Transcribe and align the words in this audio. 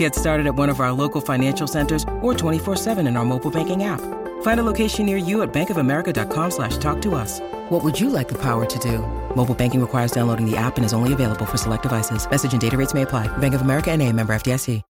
Get 0.00 0.14
started 0.14 0.46
at 0.46 0.54
one 0.54 0.70
of 0.70 0.80
our 0.80 0.92
local 0.92 1.20
financial 1.20 1.66
centers 1.66 2.04
or 2.22 2.32
24-7 2.32 3.06
in 3.06 3.18
our 3.18 3.24
mobile 3.26 3.50
banking 3.50 3.84
app. 3.84 4.00
Find 4.40 4.58
a 4.58 4.62
location 4.62 5.04
near 5.04 5.18
you 5.18 5.42
at 5.42 5.52
bankofamerica.com 5.52 6.50
slash 6.52 6.78
talk 6.78 7.02
to 7.02 7.14
us. 7.14 7.38
What 7.68 7.84
would 7.84 8.00
you 8.00 8.08
like 8.08 8.28
the 8.28 8.38
power 8.38 8.64
to 8.64 8.78
do? 8.78 9.00
Mobile 9.36 9.54
banking 9.54 9.78
requires 9.78 10.10
downloading 10.10 10.50
the 10.50 10.56
app 10.56 10.78
and 10.78 10.86
is 10.86 10.94
only 10.94 11.12
available 11.12 11.44
for 11.44 11.58
select 11.58 11.82
devices. 11.82 12.26
Message 12.30 12.52
and 12.52 12.60
data 12.62 12.78
rates 12.78 12.94
may 12.94 13.02
apply. 13.02 13.28
Bank 13.38 13.52
of 13.52 13.60
America 13.60 13.90
and 13.90 14.00
a 14.00 14.10
member 14.10 14.32
FDIC. 14.32 14.80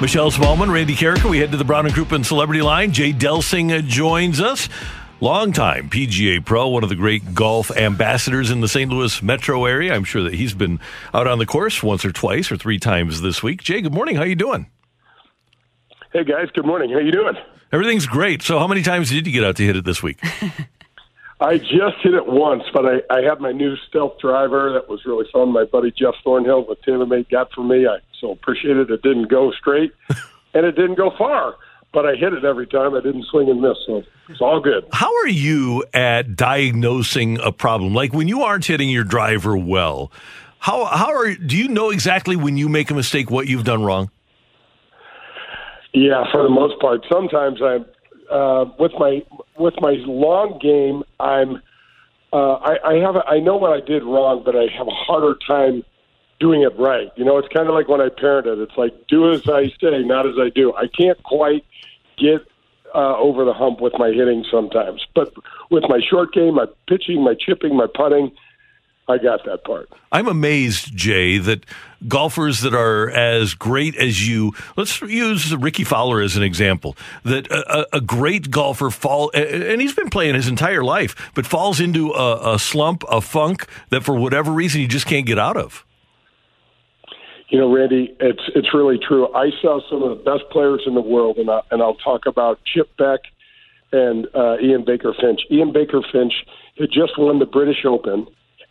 Michelle 0.00 0.30
Smallman, 0.30 0.72
Randy 0.72 0.94
Karraker. 0.94 1.28
We 1.28 1.38
head 1.38 1.50
to 1.50 1.56
the 1.56 1.64
Brown 1.64 1.86
and 1.86 1.94
Crouppen 1.94 2.24
Celebrity 2.24 2.62
Line. 2.62 2.92
Jay 2.92 3.12
Delsing 3.12 3.86
joins 3.86 4.40
us. 4.40 4.68
Longtime 5.22 5.88
PGA 5.88 6.44
pro, 6.44 6.66
one 6.66 6.82
of 6.82 6.88
the 6.88 6.96
great 6.96 7.32
golf 7.32 7.70
ambassadors 7.70 8.50
in 8.50 8.60
the 8.60 8.66
St. 8.66 8.90
Louis 8.90 9.22
metro 9.22 9.66
area. 9.66 9.94
I'm 9.94 10.02
sure 10.02 10.24
that 10.24 10.34
he's 10.34 10.52
been 10.52 10.80
out 11.14 11.28
on 11.28 11.38
the 11.38 11.46
course 11.46 11.80
once 11.80 12.04
or 12.04 12.10
twice 12.10 12.50
or 12.50 12.56
three 12.56 12.80
times 12.80 13.20
this 13.20 13.40
week. 13.40 13.62
Jay, 13.62 13.80
good 13.82 13.94
morning. 13.94 14.16
How 14.16 14.24
you 14.24 14.34
doing? 14.34 14.66
Hey 16.12 16.24
guys, 16.24 16.48
good 16.52 16.66
morning. 16.66 16.90
How 16.90 16.98
you 16.98 17.12
doing? 17.12 17.36
Everything's 17.70 18.04
great. 18.04 18.42
So, 18.42 18.58
how 18.58 18.66
many 18.66 18.82
times 18.82 19.10
did 19.10 19.24
you 19.24 19.32
get 19.32 19.44
out 19.44 19.54
to 19.58 19.64
hit 19.64 19.76
it 19.76 19.84
this 19.84 20.02
week? 20.02 20.18
I 21.40 21.58
just 21.58 21.98
hit 22.02 22.14
it 22.14 22.26
once, 22.26 22.64
but 22.74 22.84
I, 22.84 23.02
I 23.08 23.22
had 23.22 23.40
my 23.40 23.52
new 23.52 23.76
stealth 23.88 24.18
driver. 24.18 24.72
That 24.72 24.88
was 24.88 25.04
really 25.04 25.26
fun. 25.32 25.52
My 25.52 25.66
buddy 25.66 25.92
Jeff 25.92 26.14
Thornhill 26.24 26.66
with 26.66 26.82
TaylorMade 26.82 27.30
got 27.30 27.52
for 27.52 27.62
me. 27.62 27.86
I 27.86 27.98
so 28.20 28.32
appreciated 28.32 28.90
it. 28.90 28.94
It 28.94 29.02
didn't 29.02 29.28
go 29.28 29.52
straight, 29.52 29.92
and 30.54 30.66
it 30.66 30.72
didn't 30.72 30.96
go 30.96 31.12
far, 31.16 31.54
but 31.92 32.06
I 32.06 32.14
hit 32.14 32.32
it 32.32 32.44
every 32.44 32.66
time. 32.66 32.94
I 32.94 33.00
didn't 33.00 33.24
swing 33.26 33.48
and 33.48 33.60
miss, 33.60 33.76
so 33.86 34.02
it's 34.28 34.40
all 34.40 34.60
good. 34.60 34.86
How 34.92 35.14
are 35.22 35.28
you 35.28 35.84
at 35.92 36.36
diagnosing 36.36 37.38
a 37.40 37.52
problem? 37.52 37.94
Like 37.94 38.12
when 38.12 38.28
you 38.28 38.42
aren't 38.42 38.64
hitting 38.64 38.88
your 38.88 39.04
driver 39.04 39.56
well, 39.56 40.10
how 40.58 40.84
how 40.86 41.12
are 41.12 41.34
do 41.34 41.56
you 41.56 41.68
know 41.68 41.90
exactly 41.90 42.36
when 42.36 42.56
you 42.56 42.68
make 42.68 42.90
a 42.90 42.94
mistake 42.94 43.30
what 43.30 43.46
you've 43.46 43.64
done 43.64 43.82
wrong? 43.82 44.10
Yeah, 45.92 46.24
for 46.32 46.42
the 46.42 46.48
most 46.48 46.80
part. 46.80 47.04
Sometimes 47.12 47.60
I'm 47.62 47.84
uh, 48.30 48.64
with 48.78 48.92
my 48.98 49.22
with 49.58 49.74
my 49.80 49.96
long 50.06 50.58
game. 50.62 51.02
I'm 51.20 51.62
uh, 52.32 52.54
I, 52.54 52.92
I 52.92 52.94
have 52.94 53.16
a, 53.16 53.24
I 53.26 53.40
know 53.40 53.56
what 53.56 53.72
I 53.72 53.84
did 53.84 54.02
wrong, 54.02 54.42
but 54.44 54.56
I 54.56 54.66
have 54.78 54.86
a 54.86 54.90
harder 54.90 55.36
time 55.46 55.84
doing 56.42 56.62
it 56.62 56.76
right. 56.76 57.10
You 57.16 57.24
know, 57.24 57.38
it's 57.38 57.48
kind 57.48 57.68
of 57.68 57.74
like 57.74 57.88
when 57.88 58.00
I 58.00 58.08
parented. 58.08 58.60
It's 58.62 58.76
like 58.76 58.92
do 59.06 59.32
as 59.32 59.48
I 59.48 59.68
say, 59.80 60.02
not 60.02 60.26
as 60.26 60.34
I 60.38 60.50
do. 60.50 60.74
I 60.74 60.88
can't 60.88 61.22
quite 61.22 61.64
get 62.18 62.44
uh, 62.94 63.16
over 63.16 63.44
the 63.44 63.54
hump 63.54 63.80
with 63.80 63.92
my 63.96 64.08
hitting 64.08 64.44
sometimes, 64.50 65.06
but 65.14 65.32
with 65.70 65.84
my 65.88 66.00
short 66.10 66.34
game, 66.34 66.56
my 66.56 66.66
pitching, 66.88 67.22
my 67.22 67.34
chipping, 67.34 67.76
my 67.76 67.86
putting. 67.94 68.32
I 69.08 69.18
got 69.18 69.44
that 69.46 69.64
part. 69.64 69.88
I'm 70.12 70.28
amazed, 70.28 70.96
Jay, 70.96 71.36
that 71.38 71.66
golfers 72.06 72.60
that 72.60 72.72
are 72.72 73.10
as 73.10 73.54
great 73.54 73.96
as 73.96 74.26
you, 74.26 74.52
let's 74.76 75.00
use 75.02 75.54
Rickie 75.54 75.82
Fowler 75.84 76.20
as 76.20 76.36
an 76.36 76.44
example, 76.44 76.96
that 77.24 77.50
a, 77.50 77.96
a 77.96 78.00
great 78.00 78.50
golfer 78.50 78.90
fall, 78.90 79.32
and 79.34 79.80
he's 79.80 79.94
been 79.94 80.08
playing 80.08 80.36
his 80.36 80.46
entire 80.46 80.84
life, 80.84 81.32
but 81.34 81.46
falls 81.46 81.80
into 81.80 82.12
a, 82.12 82.54
a 82.54 82.58
slump, 82.60 83.02
a 83.10 83.20
funk 83.20 83.66
that 83.90 84.04
for 84.04 84.14
whatever 84.14 84.52
reason 84.52 84.80
he 84.80 84.86
just 84.86 85.06
can't 85.06 85.26
get 85.26 85.38
out 85.38 85.56
of. 85.56 85.84
You 87.52 87.58
know, 87.58 87.72
Randy, 87.72 88.16
it's 88.18 88.42
it's 88.56 88.74
really 88.74 88.98
true. 88.98 89.32
I 89.34 89.50
saw 89.60 89.78
some 89.88 90.02
of 90.02 90.18
the 90.18 90.24
best 90.24 90.50
players 90.50 90.82
in 90.86 90.94
the 90.94 91.02
world, 91.02 91.36
and 91.36 91.50
I, 91.50 91.60
and 91.70 91.82
I'll 91.82 91.94
talk 91.94 92.26
about 92.26 92.58
Chip 92.64 92.96
Beck 92.96 93.20
and 93.92 94.26
uh, 94.34 94.56
Ian 94.58 94.84
Baker 94.84 95.14
Finch. 95.20 95.42
Ian 95.50 95.72
Baker 95.72 96.00
Finch 96.10 96.32
had 96.78 96.90
just 96.90 97.18
won 97.18 97.38
the 97.38 97.46
British 97.46 97.84
Open 97.84 98.26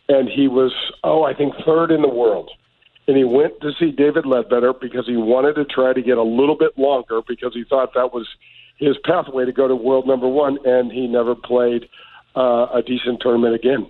and 0.08 0.28
he 0.28 0.48
was, 0.48 0.72
oh, 1.04 1.24
I 1.24 1.34
think 1.34 1.54
third 1.64 1.90
in 1.90 2.02
the 2.02 2.08
world. 2.08 2.50
And 3.08 3.16
he 3.16 3.24
went 3.24 3.60
to 3.60 3.72
see 3.78 3.90
David 3.90 4.24
Leadbetter 4.24 4.78
because 4.78 5.06
he 5.06 5.16
wanted 5.16 5.54
to 5.54 5.64
try 5.64 5.92
to 5.92 6.02
get 6.02 6.18
a 6.18 6.22
little 6.22 6.56
bit 6.56 6.78
longer 6.78 7.20
because 7.26 7.52
he 7.54 7.64
thought 7.64 7.94
that 7.94 8.12
was 8.12 8.28
his 8.78 8.96
pathway 9.04 9.44
to 9.44 9.52
go 9.52 9.66
to 9.66 9.74
world 9.74 10.06
number 10.06 10.28
one, 10.28 10.58
and 10.66 10.92
he 10.92 11.06
never 11.06 11.34
played 11.34 11.88
uh, 12.36 12.66
a 12.72 12.82
decent 12.82 13.20
tournament 13.20 13.54
again. 13.54 13.86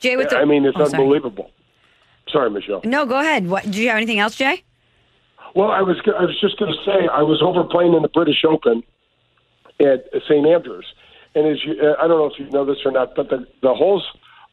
Jay, 0.00 0.16
with 0.16 0.30
the, 0.30 0.38
I 0.38 0.44
mean, 0.44 0.64
it's 0.64 0.76
oh, 0.78 0.84
unbelievable. 0.84 1.44
Sorry, 1.44 1.55
Michelle. 2.34 2.80
No, 2.84 3.06
go 3.06 3.20
ahead. 3.20 3.48
What 3.48 3.70
do 3.70 3.80
you 3.80 3.88
have 3.88 3.96
anything 3.96 4.18
else, 4.18 4.36
Jay? 4.36 4.62
Well, 5.54 5.70
I 5.70 5.80
was 5.80 5.96
I 6.06 6.24
was 6.24 6.38
just 6.40 6.58
going 6.58 6.72
to 6.72 6.84
say 6.84 7.08
I 7.10 7.22
was 7.22 7.40
over 7.42 7.64
playing 7.64 7.94
in 7.94 8.02
the 8.02 8.08
British 8.08 8.44
Open 8.44 8.82
at 9.80 10.04
St 10.28 10.46
Andrews, 10.46 10.86
and 11.34 11.46
as 11.46 11.64
you, 11.64 11.94
I 11.98 12.06
don't 12.06 12.18
know 12.18 12.26
if 12.26 12.38
you 12.38 12.50
know 12.50 12.64
this 12.64 12.78
or 12.84 12.92
not, 12.92 13.14
but 13.14 13.30
the 13.30 13.46
the 13.62 13.74
holes 13.74 14.04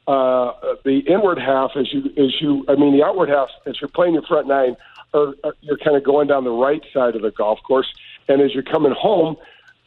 uh, 0.08 0.52
the 0.84 1.00
inward 1.08 1.40
half 1.40 1.72
as 1.78 1.94
you 1.94 2.06
as 2.18 2.42
you 2.42 2.66
I 2.68 2.76
mean 2.76 2.98
the 2.98 3.04
outward 3.04 3.30
half 3.30 3.48
as 3.66 3.80
you're 3.80 3.90
playing 3.90 4.16
your 4.16 4.24
front 4.24 4.48
nine 4.48 4.76
are, 5.14 5.34
are 5.44 5.54
you're 5.62 5.78
kind 5.78 5.96
of 5.96 6.04
going 6.04 6.28
down 6.28 6.44
the 6.44 6.52
right 6.52 6.82
side 6.94 7.16
of 7.16 7.22
the 7.22 7.32
golf 7.32 7.60
course 7.66 7.88
and 8.28 8.42
as 8.42 8.54
you're 8.54 8.64
coming 8.64 8.94
home 8.98 9.38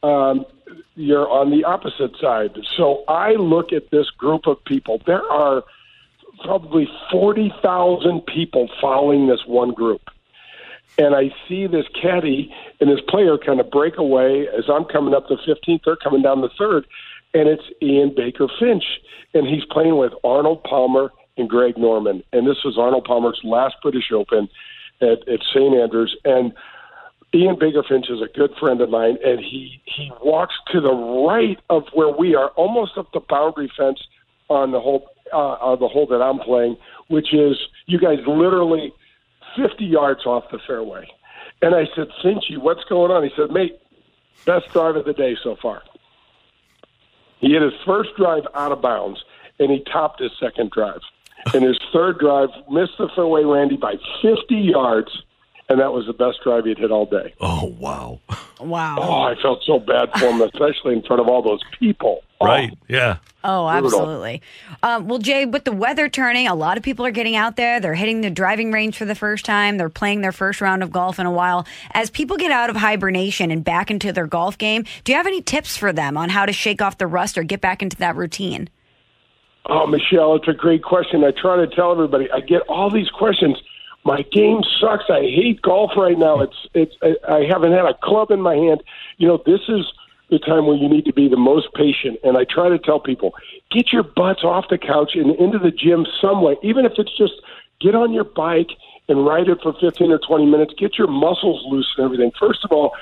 um, 0.02 0.46
you're 0.94 1.28
on 1.28 1.50
the 1.50 1.64
opposite 1.64 2.16
side 2.18 2.56
so 2.78 3.04
I 3.08 3.32
look 3.32 3.72
at 3.74 3.90
this 3.90 4.08
group 4.10 4.46
of 4.46 4.64
people 4.64 5.02
there 5.06 5.22
are 5.30 5.64
probably 6.42 6.88
40,000 7.10 8.20
people 8.26 8.68
following 8.80 9.26
this 9.26 9.40
one 9.46 9.72
group. 9.72 10.02
And 10.98 11.14
I 11.14 11.30
see 11.48 11.66
this 11.66 11.86
caddy 12.00 12.54
and 12.80 12.88
this 12.90 13.00
player 13.08 13.36
kind 13.36 13.60
of 13.60 13.70
break 13.70 13.98
away 13.98 14.48
as 14.48 14.64
I'm 14.68 14.84
coming 14.84 15.14
up 15.14 15.28
the 15.28 15.36
15th 15.36 15.80
they're 15.84 15.96
coming 15.96 16.22
down 16.22 16.40
the 16.40 16.48
third 16.58 16.86
and 17.36 17.48
it's 17.48 17.64
Ian 17.82 18.14
Baker 18.16 18.48
Finch, 18.58 18.84
and 19.34 19.46
he's 19.46 19.64
playing 19.66 19.98
with 19.98 20.12
Arnold 20.24 20.64
Palmer 20.64 21.12
and 21.36 21.48
Greg 21.48 21.76
Norman, 21.76 22.22
and 22.32 22.46
this 22.46 22.64
was 22.64 22.78
Arnold 22.78 23.04
Palmer's 23.04 23.40
last 23.44 23.76
British 23.82 24.10
Open 24.10 24.48
at, 25.02 25.28
at 25.28 25.40
St 25.52 25.74
Andrews, 25.74 26.16
and 26.24 26.54
Ian 27.34 27.58
Baker 27.58 27.82
Finch 27.86 28.08
is 28.08 28.22
a 28.22 28.32
good 28.34 28.54
friend 28.58 28.80
of 28.80 28.88
mine, 28.88 29.18
and 29.22 29.40
he 29.40 29.82
he 29.84 30.10
walks 30.22 30.54
to 30.72 30.80
the 30.80 30.94
right 30.94 31.58
of 31.68 31.84
where 31.92 32.08
we 32.08 32.34
are, 32.34 32.48
almost 32.50 32.96
up 32.96 33.12
the 33.12 33.20
boundary 33.20 33.70
fence 33.76 34.00
on 34.48 34.70
the 34.70 34.80
hole 34.80 35.08
uh, 35.32 35.52
uh, 35.52 35.76
the 35.76 35.88
hole 35.88 36.06
that 36.06 36.22
I'm 36.22 36.38
playing, 36.38 36.76
which 37.08 37.34
is 37.34 37.56
you 37.86 37.98
guys 37.98 38.18
literally 38.26 38.92
50 39.56 39.84
yards 39.84 40.24
off 40.26 40.44
the 40.50 40.58
fairway. 40.66 41.08
And 41.62 41.74
I 41.74 41.86
said, 41.96 42.08
Finchy, 42.22 42.58
what's 42.58 42.84
going 42.84 43.10
on? 43.10 43.24
He 43.24 43.30
said, 43.36 43.50
mate, 43.50 43.78
best 44.44 44.68
drive 44.72 44.96
of 44.96 45.04
the 45.04 45.12
day 45.12 45.36
so 45.42 45.56
far. 45.60 45.82
He 47.38 47.52
hit 47.52 47.62
his 47.62 47.72
first 47.84 48.10
drive 48.16 48.46
out 48.54 48.72
of 48.72 48.80
bounds, 48.80 49.24
and 49.58 49.70
he 49.70 49.82
topped 49.90 50.20
his 50.20 50.32
second 50.38 50.70
drive. 50.70 51.00
And 51.54 51.64
his 51.64 51.78
third 51.92 52.18
drive 52.18 52.50
missed 52.70 52.98
the 52.98 53.08
fairway, 53.14 53.44
Randy, 53.44 53.76
by 53.76 53.96
50 54.22 54.54
yards, 54.54 55.22
and 55.68 55.80
that 55.80 55.92
was 55.92 56.06
the 56.06 56.12
best 56.12 56.38
drive 56.44 56.64
he'd 56.64 56.78
hit 56.78 56.90
all 56.90 57.06
day. 57.06 57.34
Oh, 57.40 57.74
wow. 57.78 58.20
Wow. 58.60 58.96
Oh, 59.00 59.22
I 59.22 59.34
felt 59.40 59.62
so 59.64 59.78
bad 59.78 60.10
for 60.16 60.26
him, 60.26 60.40
especially 60.40 60.94
in 60.94 61.02
front 61.02 61.20
of 61.20 61.28
all 61.28 61.42
those 61.42 61.60
people. 61.78 62.22
Right, 62.40 62.76
yeah. 62.88 63.16
Oh, 63.42 63.66
absolutely. 63.66 64.42
Um, 64.82 65.08
well, 65.08 65.18
Jay, 65.18 65.46
with 65.46 65.64
the 65.64 65.72
weather 65.72 66.08
turning, 66.08 66.46
a 66.46 66.54
lot 66.54 66.76
of 66.76 66.82
people 66.82 67.06
are 67.06 67.10
getting 67.10 67.34
out 67.34 67.56
there. 67.56 67.80
They're 67.80 67.94
hitting 67.94 68.20
the 68.20 68.30
driving 68.30 68.72
range 68.72 68.98
for 68.98 69.06
the 69.06 69.14
first 69.14 69.44
time. 69.44 69.78
They're 69.78 69.88
playing 69.88 70.20
their 70.20 70.32
first 70.32 70.60
round 70.60 70.82
of 70.82 70.92
golf 70.92 71.18
in 71.18 71.26
a 71.26 71.30
while. 71.30 71.66
As 71.92 72.10
people 72.10 72.36
get 72.36 72.50
out 72.50 72.68
of 72.68 72.76
hibernation 72.76 73.50
and 73.50 73.64
back 73.64 73.90
into 73.90 74.12
their 74.12 74.26
golf 74.26 74.58
game, 74.58 74.84
do 75.04 75.12
you 75.12 75.16
have 75.16 75.26
any 75.26 75.40
tips 75.40 75.76
for 75.76 75.92
them 75.92 76.16
on 76.16 76.28
how 76.28 76.44
to 76.44 76.52
shake 76.52 76.82
off 76.82 76.98
the 76.98 77.06
rust 77.06 77.38
or 77.38 77.42
get 77.42 77.60
back 77.60 77.82
into 77.82 77.96
that 77.96 78.16
routine? 78.16 78.68
Oh, 79.68 79.86
Michelle, 79.86 80.36
it's 80.36 80.48
a 80.48 80.52
great 80.52 80.82
question. 80.82 81.24
I 81.24 81.32
try 81.32 81.56
to 81.56 81.66
tell 81.66 81.90
everybody. 81.90 82.30
I 82.30 82.40
get 82.40 82.62
all 82.68 82.90
these 82.90 83.08
questions. 83.08 83.56
My 84.06 84.22
game 84.22 84.62
sucks. 84.80 85.10
I 85.10 85.22
hate 85.22 85.60
golf 85.62 85.90
right 85.96 86.16
now. 86.16 86.40
It's 86.40 86.56
it's. 86.74 86.94
I 87.02 87.16
I 87.28 87.44
haven't 87.44 87.72
had 87.72 87.86
a 87.86 87.94
club 87.94 88.30
in 88.30 88.40
my 88.40 88.54
hand. 88.54 88.84
You 89.18 89.26
know, 89.26 89.42
this 89.44 89.62
is 89.68 89.84
the 90.30 90.38
time 90.38 90.66
where 90.66 90.76
you 90.76 90.88
need 90.88 91.06
to 91.06 91.12
be 91.12 91.28
the 91.28 91.36
most 91.36 91.74
patient. 91.74 92.20
And 92.22 92.38
I 92.38 92.44
try 92.44 92.68
to 92.68 92.78
tell 92.78 93.00
people, 93.00 93.34
get 93.72 93.92
your 93.92 94.04
butts 94.04 94.44
off 94.44 94.66
the 94.70 94.78
couch 94.78 95.16
and 95.16 95.34
into 95.34 95.58
the 95.58 95.72
gym 95.72 96.06
some 96.20 96.40
way, 96.40 96.56
even 96.62 96.84
if 96.84 96.92
it's 96.98 97.16
just 97.18 97.32
get 97.80 97.96
on 97.96 98.12
your 98.12 98.22
bike 98.22 98.70
and 99.08 99.26
ride 99.26 99.48
it 99.48 99.58
for 99.60 99.74
15 99.80 100.12
or 100.12 100.18
20 100.18 100.46
minutes. 100.46 100.74
Get 100.78 100.98
your 100.98 101.08
muscles 101.08 101.64
loose 101.68 101.92
and 101.96 102.04
everything. 102.04 102.30
First 102.38 102.64
of 102.64 102.70
all, 102.70 102.94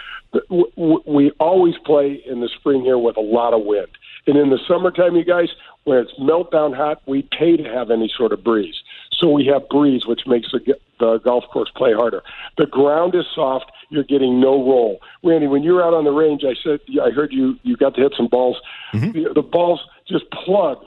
we 1.07 1.31
always 1.39 1.75
play 1.85 2.23
in 2.27 2.41
the 2.41 2.49
spring 2.49 2.83
here 2.83 2.99
with 2.99 3.19
a 3.19 3.23
lot 3.23 3.53
of 3.53 3.63
wind. 3.65 3.89
And 4.27 4.37
in 4.37 4.49
the 4.49 4.59
summertime, 4.67 5.17
you 5.17 5.25
guys, 5.25 5.51
when 5.85 5.99
it's 5.99 6.13
meltdown 6.19 6.75
hot, 6.75 7.03
we 7.07 7.29
pay 7.39 7.59
to 7.59 7.65
have 7.65 7.91
any 7.91 8.11
sort 8.17 8.33
of 8.33 8.43
breeze. 8.43 8.75
So 9.19 9.29
we 9.29 9.47
have 9.47 9.69
breeze, 9.69 10.07
which 10.07 10.27
makes 10.27 10.51
the, 10.53 10.77
the 10.99 11.19
golf 11.19 11.45
course 11.53 11.71
play 11.75 11.93
harder. 11.93 12.23
The 12.59 12.67
ground 12.67 13.15
is 13.15 13.25
soft. 13.35 13.71
You're 13.91 14.05
getting 14.05 14.41
no 14.41 14.53
roll. 14.53 15.01
Randy, 15.23 15.47
when 15.47 15.63
you're 15.63 15.83
out 15.83 15.95
on 15.95 16.05
the 16.05 16.13
range, 16.13 16.43
I 16.45 16.55
said 16.63 16.81
I 17.03 17.11
heard 17.11 17.33
you 17.33 17.59
you 17.63 17.77
got 17.77 17.95
to 17.95 18.01
hit 18.01 18.15
some 18.17 18.29
balls. 18.29 18.57
Mm-hmm. 18.93 19.13
The, 19.13 19.35
the 19.35 19.43
balls 19.43 19.81
just 20.09 20.31
plug 20.31 20.79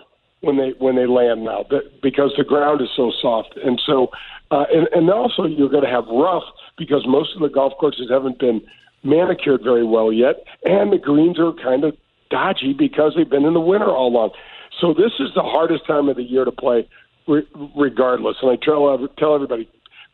when 0.42 0.58
they 0.58 0.74
when 0.80 0.96
they 0.96 1.06
land 1.06 1.44
now 1.44 1.66
because 2.02 2.34
the 2.38 2.44
ground 2.44 2.82
is 2.82 2.90
so 2.96 3.12
soft, 3.22 3.58
and 3.58 3.82
so 3.86 4.12
uh, 4.52 4.66
and, 4.74 4.88
and 4.94 5.10
also 5.10 5.46
you're 5.46 5.70
going 5.70 5.84
to 5.84 5.90
have 5.90 6.06
rough 6.08 6.44
because 6.78 7.06
most 7.08 7.36
of 7.36 7.42
the 7.42 7.50
golf 7.50 7.74
courses 7.80 8.10
haven't 8.10 8.40
been 8.40 8.62
manicured 9.04 9.64
very 9.64 9.84
well 9.84 10.12
yet, 10.12 10.44
and 10.64 10.92
the 10.92 10.98
greens 10.98 11.40
are 11.40 11.54
kind 11.54 11.84
of 11.84 11.96
dodgy 12.30 12.74
because 12.74 13.14
they've 13.16 13.30
been 13.30 13.46
in 13.46 13.54
the 13.54 13.60
winter 13.60 13.90
all 13.90 14.10
along. 14.10 14.32
So 14.80 14.94
this 14.94 15.14
is 15.20 15.30
the 15.34 15.42
hardest 15.42 15.86
time 15.88 16.08
of 16.10 16.18
the 16.18 16.24
year 16.24 16.46
to 16.46 16.52
play, 16.52 16.88
re- 17.28 17.48
regardless. 17.76 18.38
And 18.42 18.52
I 18.52 18.56
tell 18.64 19.08
tell 19.18 19.36
everybody, 19.36 19.70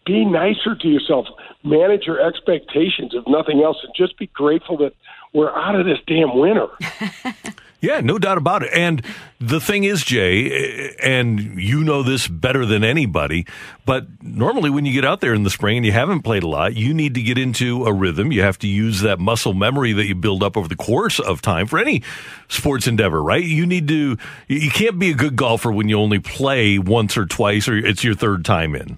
be 0.06 0.26
nicer 0.26 0.76
to 0.76 0.88
yourself, 0.88 1.28
manage 1.64 2.04
your 2.06 2.20
expectations, 2.20 3.14
if 3.14 3.24
nothing 3.28 3.62
else, 3.64 3.78
and 3.84 3.94
just 3.96 4.18
be 4.18 4.28
grateful 4.28 4.78
that 4.78 4.94
we're 5.34 5.56
out 5.56 5.76
of 5.76 5.86
this 5.86 6.00
damn 6.08 6.38
winter. 6.38 6.68
Yeah, 7.84 8.00
no 8.00 8.18
doubt 8.18 8.38
about 8.38 8.64
it. 8.64 8.70
And 8.72 9.04
the 9.42 9.60
thing 9.60 9.84
is, 9.84 10.06
Jay, 10.06 10.96
and 11.04 11.62
you 11.62 11.84
know 11.84 12.02
this 12.02 12.30
better 12.30 12.66
than 12.66 12.82
anybody, 12.86 13.46
but 13.86 14.08
normally 14.24 14.70
when 14.70 14.86
you 14.86 14.94
get 14.94 15.04
out 15.04 15.20
there 15.20 15.34
in 15.34 15.44
the 15.44 15.50
spring 15.50 15.76
and 15.76 15.86
you 15.86 15.92
haven't 15.92 16.22
played 16.22 16.44
a 16.44 16.48
lot, 16.48 16.78
you 16.78 16.94
need 16.94 17.14
to 17.16 17.22
get 17.22 17.38
into 17.38 17.86
a 17.86 17.92
rhythm. 17.92 18.32
You 18.32 18.42
have 18.42 18.58
to 18.60 18.68
use 18.68 19.02
that 19.02 19.20
muscle 19.20 19.54
memory 19.54 19.92
that 19.92 20.06
you 20.06 20.16
build 20.16 20.44
up 20.44 20.56
over 20.56 20.70
the 20.70 20.78
course 20.78 21.20
of 21.20 21.42
time 21.42 21.68
for 21.68 21.78
any 21.78 22.04
sports 22.48 22.88
endeavor, 22.88 23.22
right? 23.22 23.44
You 23.44 23.66
need 23.66 23.90
to, 23.90 24.18
you 24.48 24.72
can't 24.72 24.98
be 24.98 25.12
a 25.12 25.16
good 25.16 25.36
golfer 25.36 25.70
when 25.70 25.90
you 25.90 26.00
only 26.00 26.20
play 26.20 26.80
once 26.80 27.18
or 27.18 27.26
twice 27.26 27.68
or 27.68 27.76
it's 27.76 28.02
your 28.02 28.16
third 28.16 28.46
time 28.46 28.76
in. 28.76 28.98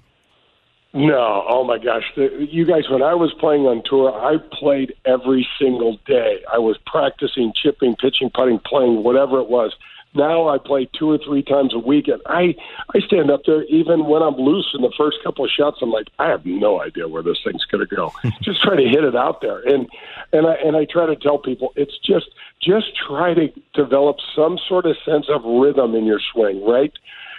No, 0.95 1.44
oh 1.50 1.65
my 1.65 1.77
gosh, 1.77 2.06
the, 2.15 2.47
you 2.50 2.65
guys. 2.65 2.89
When 2.89 3.03
I 3.03 3.13
was 3.15 3.33
playing 3.33 3.63
on 3.63 3.83
tour, 3.83 4.13
I 4.13 4.38
played 4.57 4.95
every 5.03 5.45
single 5.59 6.00
day. 6.07 6.39
I 6.50 6.57
was 6.57 6.77
practicing 6.86 7.51
chipping, 7.53 7.97
pitching, 7.97 8.31
putting, 8.33 8.59
playing 8.59 9.03
whatever 9.03 9.42
it 9.42 9.50
was. 9.50 9.75
Now 10.13 10.47
I 10.47 10.57
play 10.57 10.88
two 10.97 11.12
or 11.12 11.18
three 11.18 11.44
times 11.44 11.74
a 11.74 11.80
week, 11.80 12.07
and 12.07 12.21
I 12.27 12.56
I 12.95 13.00
stand 13.06 13.30
up 13.30 13.42
there 13.45 13.63
even 13.63 14.06
when 14.06 14.24
I'm 14.24 14.36
loose 14.36 14.71
in 14.74 14.83
the 14.83 14.94
first 14.97 15.18
couple 15.21 15.44
of 15.44 15.51
shots. 15.51 15.80
I'm 15.81 15.92
like, 15.92 16.07
I 16.18 16.30
have 16.30 16.45
no 16.45 16.81
idea 16.81 17.09
where 17.09 17.21
this 17.21 17.39
thing's 17.44 17.65
going 17.65 17.86
to 17.86 17.94
go. 17.94 18.13
just 18.42 18.63
try 18.63 18.77
to 18.77 18.88
hit 18.88 19.03
it 19.03 19.18
out 19.18 19.42
there, 19.42 19.59
and 19.68 19.89
and 20.31 20.47
I 20.47 20.53
and 20.53 20.77
I 20.77 20.86
try 20.86 21.07
to 21.07 21.18
tell 21.18 21.39
people 21.39 21.74
it's 21.75 21.97
just 22.06 22.27
just 22.62 22.95
try 22.95 23.33
to 23.33 23.51
develop 23.74 24.15
some 24.33 24.57
sort 24.69 24.86
of 24.86 24.95
sense 25.03 25.25
of 25.27 25.44
rhythm 25.44 25.94
in 25.94 26.06
your 26.06 26.21
swing, 26.31 26.65
right? 26.65 26.94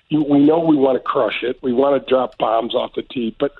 You, 0.09 0.23
we 0.23 0.39
know 0.39 0.61
we 0.61 0.77
want 0.77 0.97
to 0.97 1.03
crush 1.03 1.43
it. 1.43 1.59
We 1.63 1.73
want 1.73 2.01
to 2.01 2.09
drop 2.09 2.39
bombs 2.39 2.75
off 2.75 2.93
the 2.95 3.03
tee, 3.03 3.35
but 3.39 3.53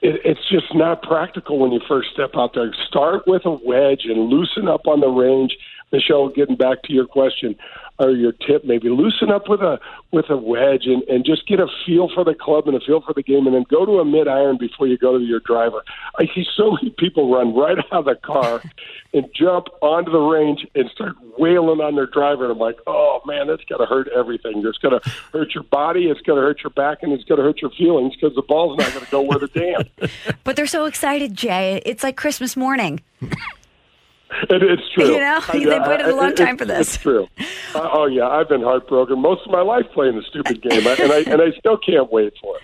it, 0.00 0.20
it's 0.24 0.48
just 0.48 0.74
not 0.74 1.02
practical 1.02 1.58
when 1.58 1.72
you 1.72 1.80
first 1.86 2.10
step 2.12 2.30
out 2.34 2.54
there. 2.54 2.72
Start 2.86 3.26
with 3.26 3.44
a 3.44 3.58
wedge 3.64 4.04
and 4.04 4.28
loosen 4.30 4.68
up 4.68 4.86
on 4.86 5.00
the 5.00 5.08
range. 5.08 5.56
Michelle, 5.92 6.28
getting 6.28 6.56
back 6.56 6.82
to 6.84 6.92
your 6.92 7.06
question, 7.06 7.56
or 8.00 8.12
your 8.12 8.32
tip 8.32 8.64
maybe 8.64 8.88
loosen 8.88 9.30
up 9.30 9.48
with 9.48 9.60
a 9.60 9.78
with 10.10 10.30
a 10.30 10.36
wedge 10.36 10.86
and, 10.86 11.02
and 11.04 11.24
just 11.24 11.46
get 11.46 11.60
a 11.60 11.66
feel 11.86 12.08
for 12.12 12.24
the 12.24 12.34
club 12.34 12.66
and 12.66 12.76
a 12.76 12.80
feel 12.80 13.02
for 13.02 13.12
the 13.12 13.22
game 13.22 13.46
and 13.46 13.54
then 13.54 13.64
go 13.68 13.84
to 13.84 14.00
a 14.00 14.04
mid 14.04 14.26
iron 14.26 14.56
before 14.56 14.88
you 14.88 14.96
go 14.96 15.18
to 15.18 15.24
your 15.24 15.40
driver. 15.40 15.84
I 16.18 16.24
see 16.34 16.44
so 16.56 16.72
many 16.72 16.90
people 16.90 17.32
run 17.32 17.54
right 17.54 17.78
out 17.92 17.92
of 17.92 18.04
the 18.06 18.14
car 18.16 18.62
and 19.12 19.26
jump 19.34 19.66
onto 19.82 20.10
the 20.10 20.18
range 20.18 20.66
and 20.74 20.90
start 20.90 21.14
wailing 21.38 21.80
on 21.80 21.94
their 21.94 22.06
driver 22.06 22.44
and 22.44 22.52
I'm 22.52 22.58
like, 22.58 22.78
Oh 22.86 23.20
man, 23.26 23.46
that's 23.46 23.64
gonna 23.64 23.86
hurt 23.86 24.08
everything. 24.08 24.62
It's 24.64 24.78
gonna 24.78 25.00
hurt 25.32 25.54
your 25.54 25.64
body, 25.64 26.06
it's 26.06 26.22
gonna 26.22 26.40
hurt 26.40 26.62
your 26.64 26.70
back 26.70 27.02
and 27.02 27.12
it's 27.12 27.24
gonna 27.24 27.42
hurt 27.42 27.60
your 27.60 27.70
feelings 27.72 28.14
because 28.16 28.34
the 28.34 28.42
ball's 28.42 28.78
not 28.78 28.92
gonna 28.94 29.06
go 29.10 29.20
where 29.20 29.38
the 29.38 29.48
damn. 29.48 30.10
but 30.44 30.56
they're 30.56 30.66
so 30.66 30.86
excited, 30.86 31.34
Jay. 31.34 31.82
It's 31.84 32.02
like 32.02 32.16
Christmas 32.16 32.56
morning. 32.56 33.02
It, 34.48 34.62
it's 34.62 34.82
true. 34.94 35.12
You 35.12 35.18
know, 35.18 35.40
I, 35.48 35.58
they've 35.58 35.86
waited 35.86 36.06
a 36.06 36.14
long 36.14 36.34
time 36.34 36.56
for 36.56 36.64
this. 36.64 36.94
It's 36.94 37.02
true. 37.02 37.28
Uh, 37.74 37.88
oh 37.92 38.06
yeah, 38.06 38.26
I've 38.26 38.48
been 38.48 38.62
heartbroken 38.62 39.20
most 39.20 39.46
of 39.46 39.52
my 39.52 39.62
life 39.62 39.86
playing 39.92 40.16
the 40.16 40.22
stupid 40.22 40.62
game, 40.62 40.86
and 40.86 41.12
I 41.12 41.20
and 41.20 41.40
I 41.40 41.52
still 41.58 41.76
can't 41.76 42.10
wait 42.12 42.32
for 42.40 42.56
it. 42.56 42.62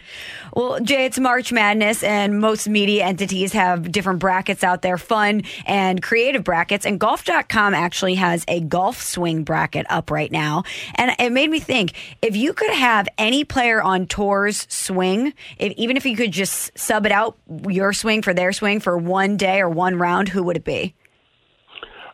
Well, 0.56 0.80
Jay, 0.80 1.04
it's 1.04 1.18
March 1.18 1.52
Madness, 1.52 2.02
and 2.02 2.40
most 2.40 2.66
media 2.66 3.04
entities 3.04 3.52
have 3.52 3.92
different 3.92 4.20
brackets 4.20 4.64
out 4.64 4.80
there, 4.80 4.96
fun 4.96 5.42
and 5.66 6.02
creative 6.02 6.44
brackets. 6.44 6.86
And 6.86 6.98
Golf.com 6.98 7.74
actually 7.74 8.14
has 8.14 8.42
a 8.48 8.60
golf 8.60 9.02
swing 9.02 9.44
bracket 9.44 9.84
up 9.90 10.10
right 10.10 10.32
now. 10.32 10.62
And 10.94 11.12
it 11.18 11.30
made 11.30 11.50
me 11.50 11.60
think 11.60 11.92
if 12.22 12.34
you 12.36 12.54
could 12.54 12.70
have 12.70 13.06
any 13.18 13.44
player 13.44 13.82
on 13.82 14.06
tours 14.06 14.66
swing, 14.70 15.34
if, 15.58 15.74
even 15.74 15.96
if 15.98 16.06
you 16.06 16.16
could 16.16 16.32
just 16.32 16.76
sub 16.78 17.04
it 17.04 17.12
out, 17.12 17.36
your 17.68 17.92
swing 17.92 18.22
for 18.22 18.32
their 18.32 18.54
swing 18.54 18.80
for 18.80 18.96
one 18.96 19.36
day 19.36 19.60
or 19.60 19.68
one 19.68 19.98
round, 19.98 20.30
who 20.30 20.42
would 20.44 20.56
it 20.56 20.64
be? 20.64 20.94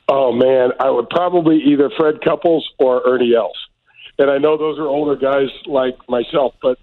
Oh 0.09 0.33
man, 0.33 0.71
I 0.81 0.91
would 0.91 1.09
probably 1.11 1.59
either 1.59 1.91
Fred 1.97 2.21
Couples 2.23 2.69
or 2.79 3.03
Ernie 3.07 3.35
Els. 3.35 3.57
And 4.19 4.31
I 4.31 4.39
know 4.39 4.57
those 4.57 4.79
are 4.79 4.87
older 4.87 5.17
guys 5.17 5.49
like 5.67 5.97
myself, 6.09 6.55
but 6.61 6.79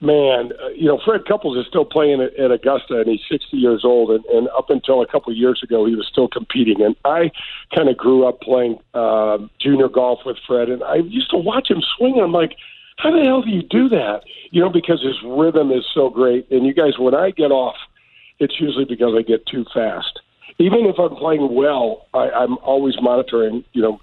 man, 0.00 0.52
uh, 0.62 0.68
you 0.68 0.86
know, 0.86 0.98
Fred 1.04 1.26
Couples 1.26 1.58
is 1.58 1.66
still 1.68 1.84
playing 1.84 2.22
at, 2.22 2.50
Augusta, 2.50 3.00
and 3.00 3.08
he's 3.08 3.20
60 3.30 3.56
years 3.56 3.82
old. 3.84 4.10
And, 4.10 4.24
and 4.26 4.48
up 4.56 4.70
until 4.70 5.02
a 5.02 5.06
couple 5.06 5.30
of 5.30 5.36
years 5.36 5.60
ago, 5.62 5.84
he 5.84 5.94
was 5.94 6.08
still 6.10 6.28
competing. 6.28 6.82
And 6.82 6.96
I 7.04 7.30
kind 7.74 7.88
of 7.88 7.96
grew 7.96 8.26
up 8.26 8.40
playing 8.40 8.78
uh, 8.94 9.38
junior 9.60 9.88
golf 9.88 10.20
with 10.24 10.38
Fred, 10.46 10.68
and 10.68 10.82
I 10.82 10.96
used 10.96 11.30
to 11.30 11.36
watch 11.36 11.70
him 11.70 11.82
swing. 11.96 12.14
And 12.14 12.22
I'm 12.22 12.32
like, 12.32 12.56
how 12.96 13.10
the 13.10 13.22
hell 13.24 13.42
do 13.42 13.50
you 13.50 13.62
do 13.62 13.88
that? 13.90 14.22
You 14.50 14.62
know, 14.62 14.70
because 14.70 15.02
his 15.02 15.16
rhythm 15.24 15.70
is 15.70 15.84
so 15.94 16.08
great. 16.08 16.50
And 16.50 16.66
you 16.66 16.74
guys, 16.74 16.98
when 16.98 17.14
I 17.14 17.30
get 17.30 17.50
off, 17.50 17.76
it's 18.38 18.58
usually 18.58 18.86
because 18.86 19.14
I 19.18 19.22
get 19.22 19.46
too 19.46 19.64
fast 19.72 20.19
even 20.58 20.86
if 20.86 20.96
I'm 20.98 21.16
playing 21.16 21.54
well, 21.54 22.06
I, 22.14 22.30
I'm 22.30 22.58
always 22.58 22.94
monitoring. 23.00 23.64
You 23.72 23.82
know, 23.82 24.00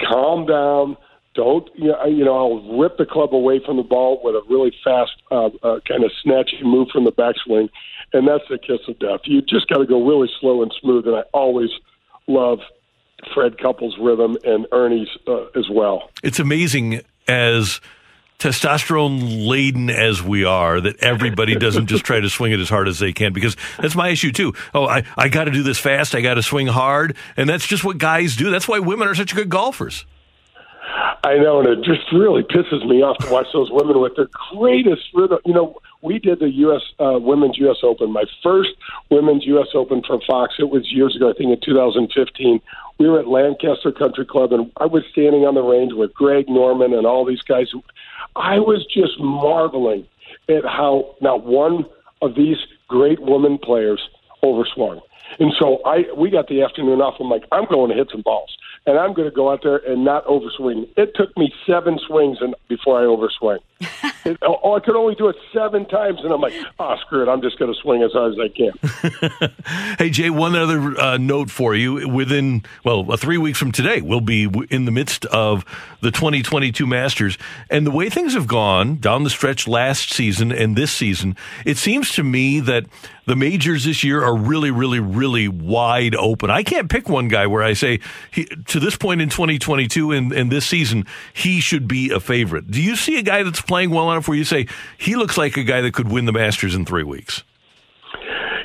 calm 0.00 0.46
down. 0.46 0.96
Don't 1.34 1.68
you 1.76 1.88
know, 1.88 2.04
you 2.06 2.24
know? 2.24 2.36
I'll 2.36 2.78
rip 2.78 2.98
the 2.98 3.06
club 3.06 3.34
away 3.34 3.60
from 3.64 3.76
the 3.76 3.82
ball 3.82 4.20
with 4.22 4.34
a 4.34 4.42
really 4.48 4.72
fast 4.82 5.12
uh, 5.30 5.46
uh, 5.62 5.80
kind 5.86 6.04
of 6.04 6.10
snatchy 6.24 6.62
move 6.62 6.88
from 6.92 7.04
the 7.04 7.12
backswing, 7.12 7.68
and 8.12 8.26
that's 8.26 8.44
the 8.50 8.58
kiss 8.58 8.80
of 8.88 8.98
death. 8.98 9.20
You 9.24 9.40
just 9.40 9.68
got 9.68 9.78
to 9.78 9.86
go 9.86 10.04
really 10.06 10.28
slow 10.40 10.62
and 10.62 10.74
smooth. 10.80 11.06
And 11.06 11.16
I 11.16 11.22
always 11.32 11.70
love 12.26 12.58
Fred 13.34 13.58
Couples' 13.58 13.96
rhythm 14.00 14.36
and 14.44 14.66
Ernie's 14.72 15.08
uh, 15.28 15.44
as 15.56 15.68
well. 15.70 16.10
It's 16.22 16.40
amazing 16.40 17.02
as 17.28 17.80
testosterone 18.40 19.46
laden 19.46 19.90
as 19.90 20.22
we 20.22 20.44
are 20.44 20.80
that 20.80 20.96
everybody 21.02 21.54
doesn't 21.54 21.86
just 21.86 22.04
try 22.04 22.18
to 22.18 22.30
swing 22.30 22.52
it 22.52 22.58
as 22.58 22.70
hard 22.70 22.88
as 22.88 22.98
they 22.98 23.12
can 23.12 23.32
because 23.32 23.56
that's 23.78 23.94
my 23.94 24.08
issue 24.08 24.32
too. 24.32 24.54
Oh, 24.74 24.86
I, 24.86 25.04
I 25.16 25.28
got 25.28 25.44
to 25.44 25.50
do 25.50 25.62
this 25.62 25.78
fast. 25.78 26.14
I 26.14 26.22
got 26.22 26.34
to 26.34 26.42
swing 26.42 26.66
hard. 26.66 27.16
And 27.36 27.48
that's 27.48 27.66
just 27.66 27.84
what 27.84 27.98
guys 27.98 28.36
do. 28.36 28.50
That's 28.50 28.66
why 28.66 28.78
women 28.78 29.06
are 29.06 29.14
such 29.14 29.34
good 29.34 29.50
golfers. 29.50 30.06
I 31.22 31.36
know, 31.36 31.60
and 31.60 31.68
it 31.68 31.84
just 31.84 32.10
really 32.12 32.42
pisses 32.42 32.84
me 32.86 33.02
off 33.02 33.18
to 33.18 33.30
watch 33.30 33.46
those 33.52 33.70
women 33.70 34.00
with 34.00 34.16
their 34.16 34.28
greatest 34.50 35.02
rhythm. 35.14 35.38
You 35.44 35.52
know, 35.52 35.76
we 36.00 36.18
did 36.18 36.40
the 36.40 36.50
U.S. 36.50 36.80
Uh, 36.98 37.18
Women's 37.20 37.58
U.S. 37.58 37.76
Open, 37.82 38.10
my 38.10 38.24
first 38.42 38.70
Women's 39.10 39.44
U.S. 39.46 39.68
Open 39.74 40.02
for 40.06 40.18
Fox. 40.26 40.54
It 40.58 40.70
was 40.70 40.90
years 40.90 41.14
ago, 41.14 41.30
I 41.30 41.34
think 41.34 41.50
in 41.50 41.60
2015. 41.62 42.60
We 42.98 43.08
were 43.08 43.20
at 43.20 43.28
Lancaster 43.28 43.92
Country 43.92 44.24
Club, 44.24 44.52
and 44.52 44.72
I 44.78 44.86
was 44.86 45.04
standing 45.12 45.44
on 45.44 45.54
the 45.54 45.62
range 45.62 45.92
with 45.92 46.14
Greg 46.14 46.48
Norman 46.48 46.94
and 46.94 47.06
all 47.06 47.26
these 47.26 47.42
guys. 47.42 47.68
I 48.36 48.58
was 48.58 48.86
just 48.86 49.18
marveling 49.18 50.06
at 50.48 50.64
how 50.64 51.14
not 51.20 51.44
one 51.44 51.84
of 52.22 52.34
these 52.34 52.56
great 52.88 53.20
women 53.20 53.58
players 53.58 54.00
overswung. 54.42 55.00
And 55.38 55.52
so 55.58 55.80
I 55.84 56.04
we 56.16 56.30
got 56.30 56.48
the 56.48 56.62
afternoon 56.62 57.00
off. 57.00 57.14
I'm 57.20 57.28
like, 57.28 57.44
I'm 57.52 57.66
going 57.66 57.90
to 57.90 57.96
hit 57.96 58.08
some 58.10 58.22
balls 58.22 58.56
and 58.86 58.98
I'm 58.98 59.14
going 59.14 59.28
to 59.28 59.34
go 59.34 59.52
out 59.52 59.60
there 59.62 59.78
and 59.78 60.04
not 60.04 60.26
overswing. 60.26 60.88
It 60.96 61.12
took 61.14 61.36
me 61.36 61.52
seven 61.66 61.98
swings 62.06 62.38
and 62.40 62.54
before 62.68 63.00
I 63.00 63.04
overswing. 63.04 63.58
It, 63.80 64.38
oh, 64.42 64.74
I 64.74 64.80
could 64.80 64.96
only 64.96 65.14
do 65.14 65.28
it 65.28 65.36
seven 65.52 65.86
times, 65.86 66.20
and 66.22 66.32
I'm 66.32 66.40
like, 66.40 66.54
oh, 66.78 66.96
screw 67.00 67.22
it. 67.22 67.28
I'm 67.28 67.42
just 67.42 67.58
going 67.58 67.72
to 67.72 67.80
swing 67.80 68.02
as 68.02 68.12
hard 68.12 68.32
as 68.32 68.38
I 68.38 68.48
can. 68.48 69.96
hey, 69.98 70.10
Jay, 70.10 70.30
one 70.30 70.54
other 70.54 70.98
uh, 71.00 71.16
note 71.16 71.50
for 71.50 71.74
you. 71.74 72.08
Within, 72.08 72.62
well, 72.84 73.10
uh, 73.10 73.16
three 73.16 73.38
weeks 73.38 73.58
from 73.58 73.72
today, 73.72 74.00
we'll 74.00 74.20
be 74.20 74.50
in 74.70 74.84
the 74.84 74.90
midst 74.90 75.24
of 75.26 75.64
the 76.00 76.10
2022 76.10 76.86
Masters. 76.86 77.38
And 77.70 77.86
the 77.86 77.90
way 77.90 78.10
things 78.10 78.34
have 78.34 78.46
gone 78.46 78.96
down 78.96 79.24
the 79.24 79.30
stretch 79.30 79.66
last 79.66 80.12
season 80.12 80.52
and 80.52 80.76
this 80.76 80.92
season, 80.92 81.36
it 81.64 81.76
seems 81.76 82.12
to 82.12 82.22
me 82.22 82.60
that 82.60 82.86
the 83.26 83.36
majors 83.36 83.84
this 83.84 84.02
year 84.02 84.24
are 84.24 84.36
really, 84.36 84.72
really, 84.72 84.98
really 84.98 85.46
wide 85.46 86.16
open. 86.16 86.50
I 86.50 86.64
can't 86.64 86.90
pick 86.90 87.08
one 87.08 87.28
guy 87.28 87.46
where 87.46 87.62
I 87.62 87.74
say 87.74 88.00
he, 88.32 88.44
to 88.44 88.80
this 88.80 88.96
point 88.96 89.20
in 89.20 89.28
2022 89.28 90.10
and, 90.10 90.32
and 90.32 90.50
this 90.50 90.66
season, 90.66 91.06
he 91.32 91.60
should 91.60 91.86
be 91.86 92.10
a 92.10 92.18
favorite. 92.18 92.70
Do 92.70 92.82
you 92.82 92.96
see 92.96 93.18
a 93.18 93.22
guy 93.22 93.44
that's 93.44 93.60
playing 93.70 93.90
well 93.90 94.10
enough 94.10 94.26
where 94.26 94.36
you 94.36 94.42
say 94.42 94.66
he 94.98 95.14
looks 95.14 95.38
like 95.38 95.56
a 95.56 95.62
guy 95.62 95.80
that 95.80 95.94
could 95.94 96.10
win 96.10 96.24
the 96.24 96.32
Masters 96.32 96.74
in 96.74 96.84
three 96.84 97.04
weeks? 97.04 97.44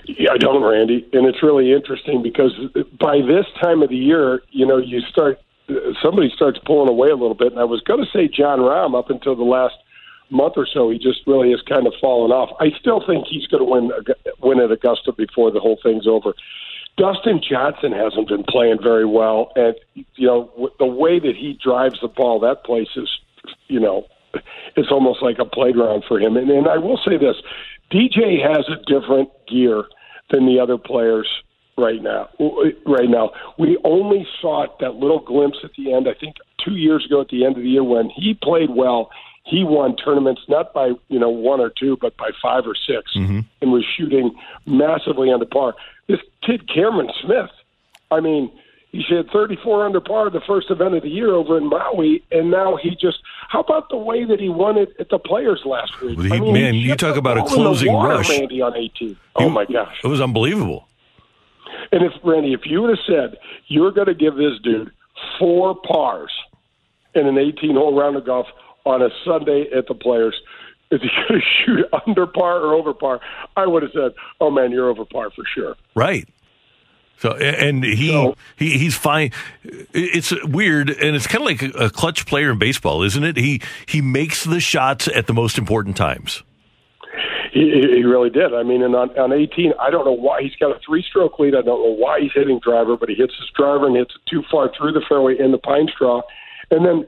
Yeah, 0.07 0.31
I 0.31 0.37
don't, 0.37 0.63
Randy, 0.63 1.07
and 1.13 1.27
it's 1.27 1.43
really 1.43 1.71
interesting 1.71 2.23
because 2.23 2.53
by 2.99 3.17
this 3.21 3.45
time 3.61 3.83
of 3.83 3.89
the 3.89 3.95
year, 3.95 4.41
you 4.49 4.65
know, 4.65 4.77
you 4.77 5.01
start 5.01 5.39
somebody 6.01 6.31
starts 6.35 6.57
pulling 6.65 6.89
away 6.89 7.09
a 7.09 7.15
little 7.15 7.35
bit, 7.35 7.51
and 7.51 7.59
I 7.59 7.65
was 7.65 7.81
going 7.81 8.03
to 8.03 8.09
say 8.11 8.27
Jon 8.27 8.59
Rahm 8.59 8.97
up 8.97 9.11
until 9.11 9.35
the 9.35 9.43
last 9.43 9.75
month 10.31 10.53
or 10.57 10.65
so, 10.65 10.89
he 10.89 10.97
just 10.97 11.19
really 11.27 11.51
has 11.51 11.61
kind 11.61 11.85
of 11.85 11.93
fallen 12.01 12.31
off. 12.31 12.49
I 12.59 12.71
still 12.79 13.05
think 13.05 13.27
he's 13.29 13.45
going 13.45 13.63
to 13.63 13.69
win 13.69 13.91
win 14.41 14.59
at 14.59 14.71
Augusta 14.71 15.13
before 15.13 15.51
the 15.51 15.59
whole 15.59 15.77
thing's 15.83 16.07
over. 16.07 16.33
Dustin 16.97 17.41
Johnson 17.47 17.91
hasn't 17.91 18.27
been 18.27 18.43
playing 18.43 18.79
very 18.81 19.05
well, 19.05 19.51
and 19.55 19.75
you 20.15 20.25
know 20.25 20.69
the 20.79 20.87
way 20.87 21.19
that 21.19 21.35
he 21.35 21.59
drives 21.63 21.99
the 22.01 22.07
ball, 22.07 22.39
that 22.39 22.63
place 22.63 22.89
is, 22.95 23.09
you 23.67 23.79
know, 23.79 24.07
it's 24.75 24.91
almost 24.91 25.21
like 25.21 25.39
a 25.39 25.45
playground 25.45 26.03
for 26.07 26.19
him. 26.19 26.37
And, 26.37 26.49
and 26.49 26.67
I 26.67 26.77
will 26.77 26.97
say 26.97 27.17
this: 27.17 27.35
DJ 27.91 28.41
has 28.41 28.65
a 28.69 28.77
different 28.85 29.29
gear 29.47 29.85
than 30.31 30.45
the 30.45 30.59
other 30.59 30.77
players 30.77 31.27
right 31.77 32.01
now. 32.01 32.29
Right 32.85 33.09
now, 33.09 33.31
we 33.57 33.77
only 33.83 34.27
saw 34.41 34.65
that 34.79 34.95
little 34.95 35.19
glimpse 35.19 35.57
at 35.63 35.71
the 35.77 35.93
end. 35.93 36.07
I 36.07 36.13
think 36.13 36.35
two 36.63 36.75
years 36.75 37.05
ago 37.05 37.21
at 37.21 37.29
the 37.29 37.45
end 37.45 37.57
of 37.57 37.63
the 37.63 37.69
year 37.69 37.83
when 37.83 38.09
he 38.09 38.33
played 38.33 38.69
well. 38.69 39.09
He 39.47 39.63
won 39.63 39.95
tournaments 39.95 40.41
not 40.49 40.73
by 40.73 40.93
you 41.07 41.19
know 41.19 41.29
one 41.29 41.59
or 41.59 41.69
two, 41.69 41.99
but 42.01 42.17
by 42.17 42.31
five 42.41 42.63
or 42.65 42.73
6 42.73 43.13
mm-hmm. 43.15 43.41
and 43.61 43.71
was 43.71 43.85
shooting 43.95 44.33
massively 44.65 45.31
under 45.31 45.45
par. 45.45 45.75
This 46.07 46.19
kid 46.41 46.67
Cameron 46.67 47.11
Smith, 47.21 47.51
I 48.09 48.21
mean, 48.21 48.51
he 49.07 49.15
had 49.15 49.29
34 49.31 49.85
under 49.85 49.99
par 49.99 50.29
the 50.29 50.41
first 50.47 50.69
event 50.69 50.95
of 50.95 51.03
the 51.03 51.09
year 51.09 51.33
over 51.33 51.57
in 51.57 51.69
Maui, 51.69 52.23
and 52.31 52.51
now 52.51 52.77
he 52.81 52.91
just. 52.91 53.17
How 53.49 53.61
about 53.61 53.89
the 53.89 53.97
way 53.97 54.25
that 54.25 54.39
he 54.39 54.49
won 54.49 54.77
it 54.77 54.89
at 54.99 55.09
the 55.09 55.19
Players 55.19 55.61
last 55.65 55.91
week? 56.01 56.19
He, 56.19 56.31
I 56.31 56.39
mean, 56.39 56.53
man, 56.53 56.75
you 56.75 56.95
talk 56.95 57.15
about 57.15 57.37
a 57.37 57.43
closing 57.43 57.93
water, 57.93 58.15
rush. 58.15 58.29
Randy 58.29 58.61
on 58.61 58.75
18. 58.75 59.17
Oh 59.35 59.49
my 59.49 59.65
gosh, 59.65 59.95
it 60.03 60.07
was 60.07 60.21
unbelievable. 60.21 60.87
And 61.91 62.03
if 62.03 62.13
Randy, 62.23 62.53
if 62.53 62.61
you 62.65 62.81
would 62.81 62.89
have 62.89 63.05
said 63.05 63.37
you're 63.67 63.91
going 63.91 64.07
to 64.07 64.13
give 64.15 64.35
this 64.35 64.59
dude 64.63 64.91
four 65.39 65.75
pars 65.75 66.31
in 67.13 67.27
an 67.27 67.37
18 67.37 67.75
hole 67.75 67.97
round 67.97 68.15
of 68.15 68.25
golf 68.25 68.47
on 68.85 69.01
a 69.01 69.09
Sunday 69.23 69.65
at 69.75 69.87
the 69.87 69.93
Players, 69.93 70.35
is 70.91 71.01
he 71.01 71.09
going 71.29 71.41
to 71.41 71.47
shoot 71.65 71.85
under 72.05 72.27
par 72.27 72.59
or 72.59 72.73
over 72.73 72.93
par? 72.93 73.19
I 73.55 73.65
would 73.67 73.83
have 73.83 73.91
said, 73.93 74.11
"Oh 74.39 74.51
man, 74.51 74.71
you're 74.71 74.89
over 74.89 75.05
par 75.05 75.29
for 75.31 75.43
sure." 75.53 75.75
Right. 75.95 76.27
So 77.17 77.31
and 77.31 77.83
he 77.83 78.09
so, 78.09 78.35
he 78.57 78.77
he's 78.77 78.95
fine. 78.95 79.31
It's 79.63 80.33
weird, 80.45 80.89
and 80.89 81.15
it's 81.15 81.27
kind 81.27 81.41
of 81.41 81.45
like 81.45 81.75
a 81.75 81.89
clutch 81.89 82.25
player 82.25 82.51
in 82.51 82.59
baseball, 82.59 83.03
isn't 83.03 83.23
it? 83.23 83.37
He 83.37 83.61
he 83.87 84.01
makes 84.01 84.43
the 84.43 84.59
shots 84.59 85.07
at 85.07 85.27
the 85.27 85.33
most 85.33 85.57
important 85.57 85.95
times. 85.97 86.43
He, 87.53 87.71
he 87.71 88.03
really 88.03 88.29
did. 88.29 88.53
I 88.53 88.63
mean, 88.63 88.83
and 88.83 88.93
on, 88.97 89.17
on 89.17 89.31
18, 89.31 89.71
I 89.79 89.89
don't 89.89 90.03
know 90.03 90.11
why 90.11 90.41
he's 90.41 90.55
got 90.59 90.75
a 90.75 90.79
three-stroke 90.85 91.39
lead. 91.39 91.55
I 91.55 91.61
don't 91.61 91.81
know 91.81 91.95
why 91.95 92.19
he's 92.19 92.33
hitting 92.35 92.59
driver, 92.59 92.97
but 92.97 93.07
he 93.07 93.15
hits 93.15 93.33
his 93.39 93.49
driver 93.55 93.87
and 93.87 93.95
hits 93.95 94.13
it 94.13 94.29
too 94.29 94.43
far 94.51 94.69
through 94.77 94.91
the 94.91 95.01
fairway 95.07 95.39
in 95.39 95.53
the 95.53 95.57
pine 95.57 95.87
straw, 95.87 96.21
and 96.69 96.85
then 96.85 97.07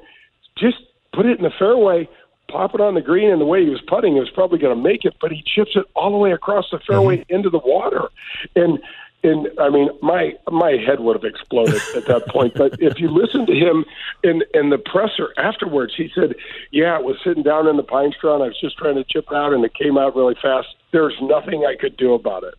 just 0.57 0.77
put 1.11 1.25
it 1.25 1.37
in 1.37 1.43
the 1.43 1.51
fairway 1.59 2.07
pop 2.49 2.73
it 2.73 2.81
on 2.81 2.95
the 2.95 3.01
green, 3.01 3.29
and 3.29 3.41
the 3.41 3.45
way 3.45 3.63
he 3.63 3.69
was 3.69 3.81
putting, 3.87 4.13
he 4.13 4.19
was 4.19 4.29
probably 4.29 4.59
going 4.59 4.75
to 4.75 4.81
make 4.81 5.05
it, 5.05 5.15
but 5.19 5.31
he 5.31 5.43
chips 5.43 5.71
it 5.75 5.85
all 5.95 6.11
the 6.11 6.17
way 6.17 6.31
across 6.31 6.65
the 6.71 6.79
fairway 6.87 7.17
mm-hmm. 7.17 7.35
into 7.35 7.49
the 7.49 7.59
water. 7.59 8.07
And 8.55 8.79
and 9.27 9.48
I 9.60 9.69
mean, 9.69 9.89
my 10.01 10.34
my 10.50 10.77
head 10.86 11.00
would 11.00 11.15
have 11.15 11.25
exploded 11.25 11.81
at 11.96 12.05
that 12.05 12.27
point. 12.27 12.53
But 12.55 12.79
if 12.79 13.00
you 13.00 13.10
listen 13.10 13.46
to 13.46 13.53
him 13.53 13.86
in 14.24 14.43
in 14.53 14.69
the 14.69 14.77
presser 14.77 15.34
afterwards, 15.38 15.93
he 15.96 16.10
said, 16.15 16.36
"Yeah, 16.72 16.98
it 16.98 17.03
was 17.03 17.17
sitting 17.24 17.43
down 17.43 17.67
in 17.67 17.77
the 17.77 17.84
pine 17.84 18.13
straw, 18.17 18.36
and 18.36 18.43
I 18.43 18.48
was 18.48 18.60
just 18.60 18.77
trying 18.77 18.96
to 18.96 19.03
chip 19.03 19.31
out, 19.31 19.53
and 19.53 19.63
it 19.65 19.74
came 19.74 19.98
out 19.98 20.15
really 20.15 20.36
fast. 20.41 20.67
There's 20.91 21.15
nothing 21.22 21.65
I 21.65 21.75
could 21.75 21.98
do 21.98 22.13
about 22.13 22.43
it." 22.43 22.55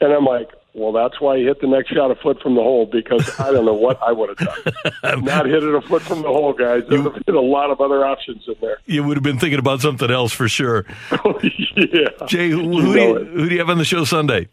And 0.00 0.12
I'm 0.12 0.24
like, 0.24 0.50
well, 0.74 0.92
that's 0.92 1.20
why 1.20 1.38
he 1.38 1.44
hit 1.44 1.60
the 1.60 1.66
next 1.66 1.92
shot 1.92 2.10
a 2.10 2.14
foot 2.14 2.40
from 2.40 2.54
the 2.54 2.62
hole 2.62 2.86
because 2.86 3.38
I 3.40 3.50
don't 3.50 3.64
know 3.64 3.74
what 3.74 4.00
I 4.00 4.12
would 4.12 4.28
have 4.28 4.38
done. 4.38 5.24
Not 5.24 5.46
hit 5.46 5.62
it 5.64 5.74
a 5.74 5.80
foot 5.80 6.02
from 6.02 6.22
the 6.22 6.28
hole, 6.28 6.52
guys. 6.52 6.84
There's 6.88 7.04
you, 7.04 7.22
been 7.26 7.34
a 7.34 7.40
lot 7.40 7.70
of 7.70 7.80
other 7.80 8.04
options 8.04 8.44
in 8.46 8.54
there. 8.60 8.78
You 8.86 9.02
would 9.02 9.16
have 9.16 9.24
been 9.24 9.38
thinking 9.38 9.58
about 9.58 9.80
something 9.80 10.10
else 10.10 10.32
for 10.32 10.48
sure. 10.48 10.86
yeah. 11.76 12.08
Jay, 12.26 12.50
who, 12.50 12.80
who, 12.80 12.94
do 12.94 13.00
you, 13.00 13.24
who 13.24 13.48
do 13.48 13.54
you 13.54 13.58
have 13.58 13.70
on 13.70 13.78
the 13.78 13.84
show 13.84 14.04
Sunday? 14.04 14.48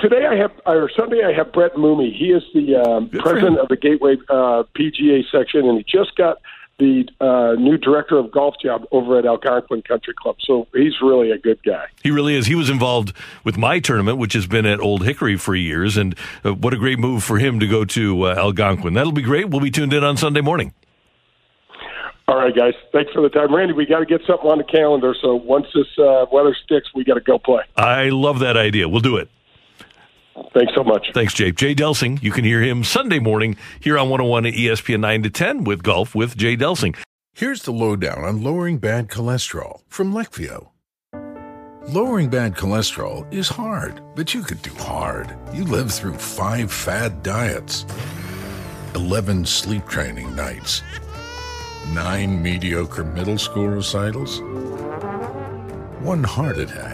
Today 0.00 0.26
I 0.26 0.34
have, 0.36 0.50
or 0.66 0.90
Sunday 0.96 1.22
I 1.24 1.32
have 1.32 1.52
Brett 1.52 1.78
Mooney. 1.78 2.12
He 2.12 2.32
is 2.32 2.42
the 2.52 2.76
um, 2.76 3.08
president 3.10 3.58
of 3.58 3.68
the 3.68 3.76
Gateway 3.76 4.16
uh, 4.28 4.64
PGA 4.76 5.22
section, 5.30 5.68
and 5.68 5.78
he 5.78 5.84
just 5.84 6.16
got 6.16 6.38
the 6.80 7.08
uh, 7.20 7.54
new 7.60 7.78
director 7.78 8.18
of 8.18 8.32
golf 8.32 8.56
job 8.60 8.84
over 8.90 9.16
at 9.18 9.24
Algonquin 9.24 9.82
Country 9.82 10.12
Club. 10.14 10.36
So 10.40 10.66
he's 10.74 10.94
really 11.00 11.30
a 11.30 11.38
good 11.38 11.62
guy. 11.62 11.86
He 12.02 12.10
really 12.10 12.34
is. 12.34 12.46
He 12.46 12.56
was 12.56 12.68
involved 12.68 13.12
with 13.44 13.56
my 13.56 13.78
tournament, 13.78 14.18
which 14.18 14.32
has 14.32 14.48
been 14.48 14.66
at 14.66 14.80
Old 14.80 15.04
Hickory 15.04 15.36
for 15.36 15.54
years, 15.54 15.96
and 15.96 16.16
uh, 16.44 16.54
what 16.54 16.74
a 16.74 16.76
great 16.76 16.98
move 16.98 17.22
for 17.22 17.38
him 17.38 17.60
to 17.60 17.66
go 17.68 17.84
to 17.84 18.24
uh, 18.24 18.34
Algonquin. 18.34 18.94
That'll 18.94 19.12
be 19.12 19.22
great. 19.22 19.48
We'll 19.50 19.60
be 19.60 19.70
tuned 19.70 19.92
in 19.92 20.02
on 20.02 20.16
Sunday 20.16 20.40
morning. 20.40 20.74
All 22.26 22.36
right, 22.36 22.56
guys. 22.56 22.74
Thanks 22.90 23.12
for 23.12 23.22
the 23.22 23.28
time, 23.28 23.54
Randy. 23.54 23.74
We 23.74 23.86
got 23.86 24.00
to 24.00 24.06
get 24.06 24.22
something 24.26 24.48
on 24.50 24.58
the 24.58 24.64
calendar. 24.64 25.14
So 25.20 25.36
once 25.36 25.66
this 25.72 25.86
uh, 25.98 26.26
weather 26.32 26.56
sticks, 26.64 26.88
we 26.94 27.04
got 27.04 27.14
to 27.14 27.20
go 27.20 27.38
play. 27.38 27.62
I 27.76 28.08
love 28.08 28.40
that 28.40 28.56
idea. 28.56 28.88
We'll 28.88 29.00
do 29.00 29.18
it. 29.18 29.28
Thanks 30.52 30.72
so 30.74 30.82
much. 30.82 31.06
Thanks, 31.14 31.34
Jay. 31.34 31.52
Jay 31.52 31.74
Delsing. 31.74 32.22
You 32.22 32.32
can 32.32 32.44
hear 32.44 32.60
him 32.60 32.82
Sunday 32.84 33.18
morning 33.18 33.56
here 33.80 33.98
on 33.98 34.08
101 34.08 34.46
at 34.46 34.54
ESPN 34.54 35.00
9 35.00 35.22
to 35.24 35.30
10 35.30 35.64
with 35.64 35.82
Golf 35.82 36.14
with 36.14 36.36
Jay 36.36 36.56
Delsing. 36.56 36.96
Here's 37.34 37.62
the 37.62 37.72
lowdown 37.72 38.24
on 38.24 38.42
lowering 38.42 38.78
bad 38.78 39.08
cholesterol 39.08 39.80
from 39.88 40.12
Leqvio. 40.12 40.68
Lowering 41.88 42.30
bad 42.30 42.54
cholesterol 42.54 43.30
is 43.32 43.48
hard, 43.48 44.00
but 44.16 44.32
you 44.32 44.42
could 44.42 44.62
do 44.62 44.72
hard. 44.74 45.36
You 45.52 45.64
lived 45.64 45.90
through 45.90 46.14
five 46.14 46.72
fad 46.72 47.22
diets, 47.22 47.84
11 48.94 49.44
sleep 49.44 49.86
training 49.86 50.34
nights, 50.34 50.82
nine 51.92 52.40
mediocre 52.42 53.04
middle 53.04 53.36
school 53.36 53.68
recitals, 53.68 54.40
one 56.00 56.24
heart 56.24 56.58
attack 56.58 56.93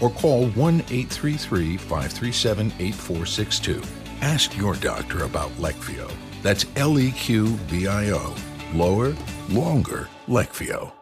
or 0.00 0.10
call 0.10 0.46
1 0.50 0.74
833 0.80 1.76
537 1.76 2.66
8462. 2.78 3.82
Ask 4.20 4.56
your 4.56 4.74
doctor 4.74 5.24
about 5.24 5.50
Leqvio. 5.52 6.10
That's 6.42 6.66
L 6.76 6.98
E 6.98 7.10
Q 7.12 7.46
V 7.46 7.86
I 7.86 8.10
O. 8.10 8.34
Lower, 8.74 9.16
longer, 9.48 10.08
Leqvio. 10.28 10.92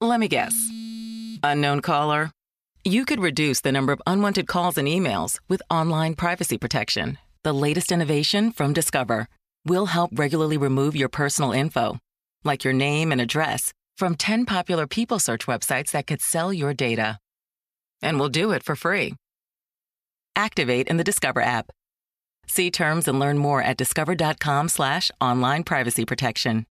Let 0.00 0.20
me 0.20 0.28
guess. 0.28 0.54
Unknown 1.42 1.80
caller? 1.80 2.30
You 2.84 3.04
could 3.04 3.18
reduce 3.18 3.60
the 3.60 3.72
number 3.72 3.92
of 3.92 4.02
unwanted 4.06 4.46
calls 4.46 4.78
and 4.78 4.86
emails 4.86 5.40
with 5.48 5.62
online 5.70 6.14
privacy 6.14 6.58
protection. 6.58 7.18
The 7.42 7.52
latest 7.52 7.90
innovation 7.90 8.52
from 8.52 8.72
Discover 8.72 9.28
will 9.64 9.86
help 9.86 10.10
regularly 10.14 10.56
remove 10.56 10.94
your 10.94 11.08
personal 11.08 11.52
info, 11.52 11.98
like 12.44 12.62
your 12.62 12.72
name 12.72 13.10
and 13.10 13.20
address 13.20 13.72
from 13.98 14.14
10 14.14 14.46
popular 14.46 14.86
people 14.86 15.18
search 15.18 15.46
websites 15.46 15.90
that 15.90 16.06
could 16.06 16.22
sell 16.22 16.52
your 16.52 16.72
data. 16.72 17.18
And 18.00 18.18
we'll 18.18 18.30
do 18.30 18.52
it 18.52 18.62
for 18.62 18.76
free. 18.76 19.14
Activate 20.34 20.88
in 20.88 20.96
the 20.96 21.04
Discover 21.04 21.42
app. 21.42 21.70
See 22.46 22.70
terms 22.70 23.08
and 23.08 23.18
learn 23.18 23.36
more 23.36 23.60
at 23.60 23.76
discover.com 23.76 24.68
slash 24.68 25.10
online 25.20 25.64
privacy 25.64 26.06
protection. 26.06 26.64